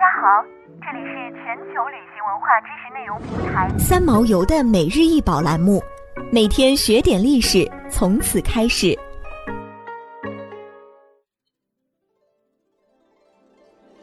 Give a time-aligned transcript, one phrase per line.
[0.00, 0.42] 家好，
[0.80, 5.82] 这里是全球旅行文化知识内容平台三毛游的每日一宝栏目，
[6.32, 8.98] 每天学点历史，从此开始。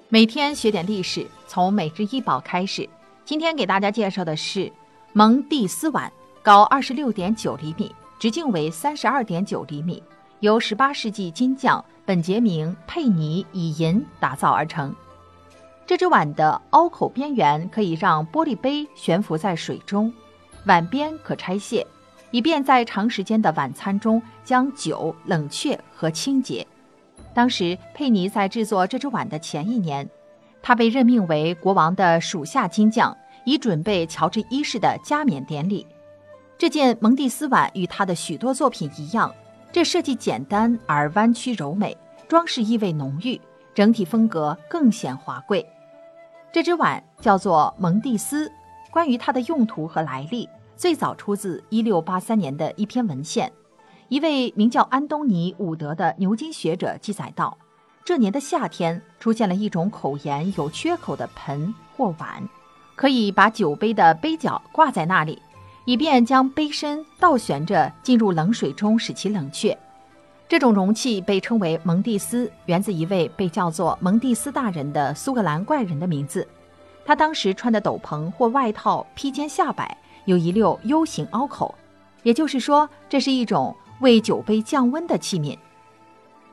[0.07, 2.87] 每天学点历史，从每日一宝开始。
[3.25, 4.71] 今天给大家介绍的是
[5.13, 10.03] 蒙蒂斯碗，高二十六点九厘米，直径为三十二点九厘米，
[10.41, 14.93] 由十八世纪金匠本杰明·佩尼以银打造而成。
[15.87, 20.13] 这只碗的凹口边缘可以让玻璃杯悬浮在水中，
[20.65, 21.87] 碗边可拆卸，
[22.29, 26.67] 以便在长时间的晚餐中将酒冷却和清洁。
[27.33, 30.07] 当时，佩尼在制作这只碗的前一年，
[30.61, 35.87] 他被任命为国王的属下金匠，以准备乔治一世的加冕典礼。
[36.57, 39.33] 这件蒙蒂斯碗与他的许多作品一样，
[39.71, 41.95] 这设计简单而弯曲柔美，
[42.27, 43.39] 装饰意味浓郁，
[43.73, 45.65] 整体风格更显华贵。
[46.57, 48.51] 这只碗叫做蒙蒂斯，
[48.89, 53.53] 关于它的用途和来历，最早出自1683年的一篇文献。
[54.07, 57.55] 一位名叫安东尼·伍德的牛津学者记载道：
[58.03, 62.49] 这年的夏天出现了一种口沿有缺口的盆或碗，
[62.95, 65.39] 可以把酒杯的杯角挂在那里，
[65.85, 69.77] 以便将杯身倒悬着进入冷水中使其冷却。
[70.49, 76.47] 这种容器被称为蒙蒂斯，源自一位被叫做蒙蒂斯大人的苏格兰怪人的名字。
[77.07, 81.73] 他当时穿的斗篷或外套披肩下摆有一溜 U 型凹口，
[82.21, 83.75] 也就是说，这是一种。
[83.99, 85.57] 为酒杯降温的器皿，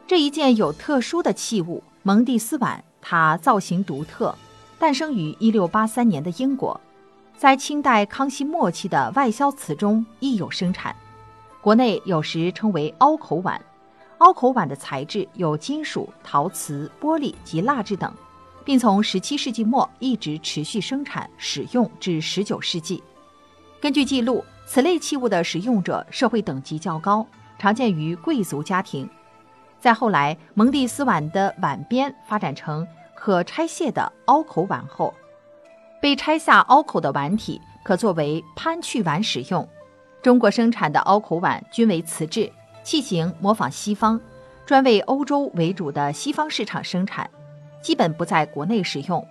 [0.07, 4.35] 这一件有特殊的器物——蒙蒂斯碗，它造型独特，
[4.79, 6.81] 诞生于1683年的英国，
[7.37, 10.97] 在清代康熙末期的外销瓷中亦有生产。
[11.61, 13.61] 国内有时称为凹口碗。
[14.19, 18.11] 凹口碗的材质有金属、陶瓷、玻璃及蜡质等，
[18.65, 23.03] 并从17世纪末一直持续生产使用至19世纪。
[23.81, 24.45] 根据记录。
[24.67, 27.25] 此类器物的使用者社会等级较高，
[27.59, 29.07] 常见于贵族家庭。
[29.79, 35.13] 再后来，蒙蒂斯碗的碗边发展成可拆卸的凹口碗后，
[36.01, 39.69] 被拆下凹口的碗体可作为攀去碗使用。
[40.23, 42.51] 中国生产的凹口碗均为瓷质，
[42.83, 44.19] 器型模仿西方，
[44.65, 47.29] 专为欧洲为主的西方市场生产，
[47.85, 49.25] 基本不在国内使用。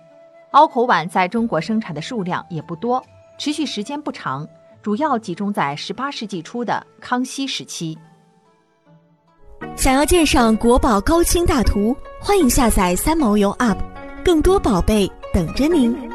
[0.52, 3.04] 凹口碗在中国生产的数量也不多，
[3.36, 4.46] 持续时间不长。
[4.80, 7.98] 主要集中在十八世纪初的康熙时期。
[9.74, 13.78] 想要鉴赏国宝高清大图，欢迎下载三毛游 App，
[14.24, 16.13] 更多宝贝等着您。